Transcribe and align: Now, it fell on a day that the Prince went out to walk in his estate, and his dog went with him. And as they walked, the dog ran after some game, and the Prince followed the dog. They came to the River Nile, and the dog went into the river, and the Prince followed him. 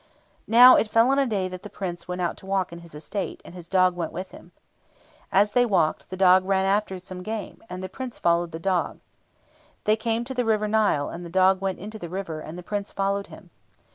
Now, 0.47 0.77
it 0.77 0.87
fell 0.87 1.11
on 1.11 1.19
a 1.19 1.27
day 1.27 1.47
that 1.47 1.61
the 1.61 1.69
Prince 1.69 2.07
went 2.07 2.21
out 2.21 2.35
to 2.37 2.47
walk 2.47 2.73
in 2.73 2.79
his 2.79 2.95
estate, 2.95 3.39
and 3.45 3.53
his 3.53 3.69
dog 3.69 3.95
went 3.95 4.11
with 4.11 4.31
him. 4.31 4.51
And 5.31 5.41
as 5.41 5.51
they 5.51 5.63
walked, 5.63 6.09
the 6.09 6.17
dog 6.17 6.43
ran 6.43 6.65
after 6.65 6.97
some 6.97 7.21
game, 7.21 7.61
and 7.69 7.83
the 7.83 7.87
Prince 7.87 8.17
followed 8.17 8.51
the 8.51 8.57
dog. 8.57 8.99
They 9.83 9.95
came 9.95 10.23
to 10.23 10.33
the 10.33 10.43
River 10.43 10.67
Nile, 10.67 11.09
and 11.09 11.23
the 11.23 11.29
dog 11.29 11.61
went 11.61 11.77
into 11.77 11.99
the 11.99 12.09
river, 12.09 12.39
and 12.39 12.57
the 12.57 12.63
Prince 12.63 12.91
followed 12.91 13.27
him. 13.27 13.51